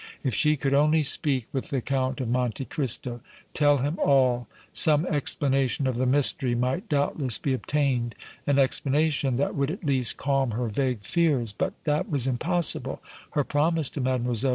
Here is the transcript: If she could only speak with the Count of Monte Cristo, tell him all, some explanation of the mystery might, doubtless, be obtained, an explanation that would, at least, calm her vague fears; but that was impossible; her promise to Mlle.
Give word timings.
If 0.23 0.33
she 0.33 0.57
could 0.57 0.73
only 0.73 1.03
speak 1.03 1.45
with 1.53 1.69
the 1.69 1.79
Count 1.79 2.19
of 2.21 2.27
Monte 2.27 2.65
Cristo, 2.65 3.21
tell 3.53 3.77
him 3.77 3.99
all, 3.99 4.47
some 4.73 5.05
explanation 5.05 5.85
of 5.85 5.97
the 5.97 6.07
mystery 6.07 6.55
might, 6.55 6.89
doubtless, 6.89 7.37
be 7.37 7.53
obtained, 7.53 8.15
an 8.47 8.57
explanation 8.57 9.35
that 9.37 9.53
would, 9.53 9.69
at 9.69 9.83
least, 9.85 10.17
calm 10.17 10.53
her 10.57 10.69
vague 10.69 11.01
fears; 11.03 11.51
but 11.53 11.75
that 11.83 12.09
was 12.09 12.25
impossible; 12.25 12.99
her 13.33 13.43
promise 13.43 13.91
to 13.91 14.01
Mlle. 14.01 14.33